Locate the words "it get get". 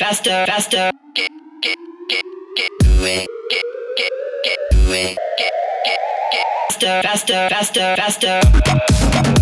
3.04-4.12, 4.92-5.98